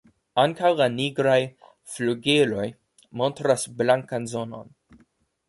[0.43, 1.35] Ankaŭ la nigraj
[1.97, 2.65] flugiloj
[3.23, 4.75] montras blankan zonon.